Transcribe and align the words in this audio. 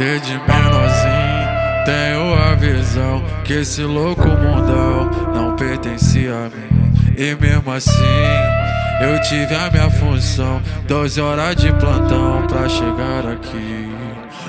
Desde 0.00 0.32
menorzinho 0.32 1.84
tenho 1.84 2.34
a 2.34 2.54
visão 2.54 3.22
que 3.44 3.52
esse 3.52 3.82
louco 3.82 4.26
mundão 4.28 5.10
não 5.34 5.54
pertencia 5.54 6.32
a 6.32 6.44
mim. 6.48 6.94
E 7.18 7.34
mesmo 7.34 7.70
assim 7.70 7.92
eu 9.02 9.20
tive 9.20 9.54
a 9.54 9.70
minha 9.70 9.90
função, 9.90 10.62
12 10.88 11.20
horas 11.20 11.54
de 11.54 11.70
plantão 11.74 12.46
pra 12.48 12.66
chegar. 12.66 12.99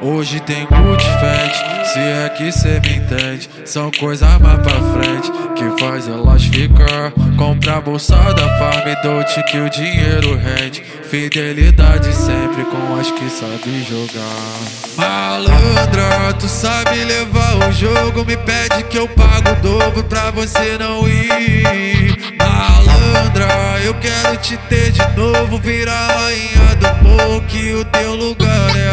Hoje 0.00 0.40
tem 0.40 0.66
good 0.66 1.02
fat, 1.02 1.86
se 1.92 1.98
é 1.98 2.28
que 2.36 2.52
cê 2.52 2.80
me 2.80 2.96
entende. 2.96 3.48
São 3.64 3.90
coisas 3.90 4.38
mais 4.40 4.58
pra 4.58 4.74
frente 4.92 5.32
que 5.56 5.80
faz 5.80 6.06
elas 6.06 6.44
ficar. 6.44 7.12
Comprar 7.36 7.80
bolsa 7.80 8.16
da 8.34 8.58
farm 8.58 8.88
e 8.88 9.02
dote 9.02 9.42
que 9.44 9.58
o 9.58 9.70
dinheiro 9.70 10.36
rende. 10.36 10.82
Fidelidade 11.10 12.14
sempre 12.14 12.64
com 12.64 13.00
as 13.00 13.10
que 13.10 13.28
sabe 13.30 13.84
jogar. 13.84 14.76
Malandra, 14.96 16.32
tu 16.38 16.46
sabe 16.46 17.02
levar 17.04 17.68
o 17.68 17.72
jogo. 17.72 18.24
Me 18.24 18.36
pede 18.36 18.82
que 18.84 18.98
eu 18.98 19.08
pago 19.08 19.50
o 19.50 19.62
dobro 19.62 20.04
pra 20.04 20.30
você 20.30 20.76
não 20.78 21.08
ir. 21.08 22.16
Malandra, 22.38 23.80
eu 23.84 23.94
quero 23.94 24.36
te 24.36 24.56
ter 24.68 24.92
de 24.92 25.06
novo. 25.16 25.58
Virar 25.58 26.08
rainha 26.08 26.76
do 26.76 27.08
morro 27.08 27.40
que 27.42 27.72
o 27.74 27.84
teu 27.86 28.14
lugar 28.14 28.76
é 28.76 28.85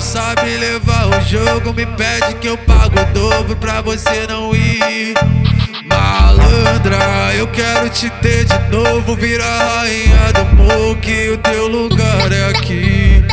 tu 0.00 0.02
sabe 0.02 0.56
levar 0.56 1.06
o 1.08 1.20
jogo. 1.20 1.74
Me 1.74 1.84
pede 1.84 2.34
que 2.40 2.48
eu 2.48 2.56
pago 2.58 2.98
o 2.98 3.04
dobro 3.12 3.54
pra 3.56 3.82
você 3.82 4.26
não 4.26 4.54
ir. 4.54 5.14
Malandra, 5.84 7.34
eu 7.36 7.46
quero 7.48 7.90
te 7.90 8.08
ter 8.22 8.46
de 8.46 8.58
novo. 8.70 9.14
Virar 9.14 9.44
rainha 9.44 10.32
do 10.32 10.56
morro, 10.56 10.96
que 10.96 11.30
o 11.30 11.38
teu 11.38 11.68
lugar 11.68 12.32
é 12.32 12.46
aqui. 12.46 13.24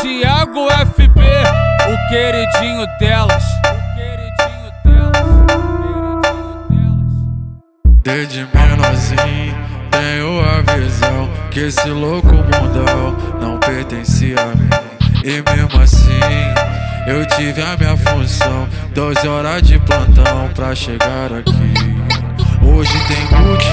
Tiago 0.00 0.68
FB, 0.96 1.20
o 1.88 2.08
queridinho 2.08 2.86
delas. 2.98 3.44
Desde 8.04 8.44
menorzinho 8.52 9.51
tenho 10.02 10.40
a 10.40 10.60
visão 10.74 11.30
que 11.50 11.60
esse 11.60 11.88
louco 11.88 12.34
mundão 12.34 13.16
não 13.40 13.58
pertencia 13.58 14.34
a 14.40 14.46
mim. 14.56 14.68
E 15.22 15.42
mesmo 15.48 15.80
assim 15.80 16.20
eu 17.06 17.24
tive 17.36 17.62
a 17.62 17.76
minha 17.76 17.96
função, 17.96 18.68
12 18.92 19.28
horas 19.28 19.62
de 19.62 19.78
plantão 19.78 20.48
pra 20.54 20.74
chegar 20.74 21.32
aqui. 21.32 22.21
Hoje 22.62 22.92
tem 23.06 23.22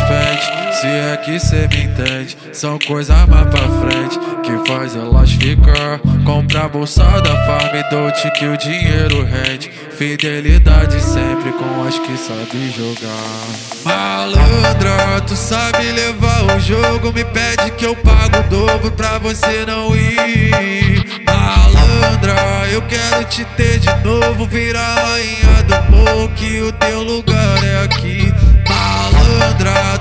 fat, 0.08 0.74
se 0.74 0.88
é 0.88 1.18
que 1.18 1.40
cê 1.40 1.68
me 1.68 1.84
entende. 1.84 2.38
São 2.52 2.78
coisas 2.80 3.28
mais 3.28 3.48
pra 3.48 3.68
frente 3.80 4.20
que 4.44 4.70
faz 4.70 4.96
elas 4.96 5.32
ficar. 5.32 6.00
Comprar 6.26 6.70
bolsa 6.70 7.04
da 7.22 7.36
farm 7.46 7.90
dote 7.90 8.32
que 8.32 8.46
o 8.46 8.58
dinheiro 8.58 9.24
rende. 9.24 9.72
Fidelidade 9.98 11.02
sempre 11.02 11.52
com 11.54 11.84
as 11.88 11.98
que 12.00 12.18
sabe 12.18 12.72
jogar. 12.72 13.70
Malandra, 13.84 15.22
tu 15.22 15.36
sabe 15.36 15.92
levar 15.92 16.56
o 16.56 16.60
jogo. 16.60 17.14
Me 17.14 17.26
pede 17.26 17.72
que 17.72 17.86
eu 17.86 17.96
pago 17.96 18.40
o 18.40 18.50
dobro 18.50 18.92
pra 18.92 19.18
você 19.20 19.66
não 19.66 19.96
ir. 19.96 21.04
Malandra, 21.26 22.68
eu 22.72 22.82
quero 22.84 23.24
te 23.26 23.46
ter 23.58 23.80
de 23.80 23.94
novo. 24.04 24.46
Virar 24.46 24.96
rainha 24.96 25.64
do 25.64 25.92
morro 25.92 26.30
que 26.30 26.62
o 26.62 26.72
teu 26.72 27.04
lugar 27.04 27.64
é 27.64 27.84
aqui 27.84 28.29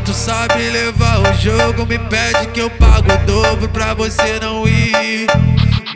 tu 0.09 0.15
sabe 0.15 0.71
levar 0.71 1.19
o 1.21 1.35
jogo. 1.35 1.87
Me 1.87 1.99
pede 1.99 2.47
que 2.49 2.61
eu 2.61 2.71
pago 2.71 3.13
o 3.13 3.27
dobro 3.27 3.69
pra 3.69 3.93
você 3.93 4.39
não 4.41 4.67
ir. 4.67 5.27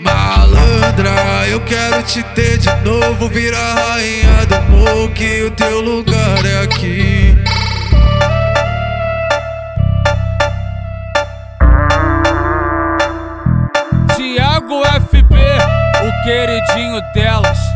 Malandra, 0.01 1.47
eu 1.49 1.61
quero 1.61 2.03
te 2.03 2.23
ter 2.35 2.59
de 2.59 2.71
novo. 2.85 3.29
Virar 3.29 3.75
rainha 3.75 4.47
do 4.47 4.63
morro, 4.71 5.09
que 5.11 5.45
o 5.45 5.51
teu 5.53 5.81
lugar 5.81 6.45
é 6.45 6.65
aqui. 6.65 7.35
Tiago 14.15 14.83
FB, 15.09 15.35
o 16.05 16.25
queridinho 16.25 17.01
dela. 17.15 17.72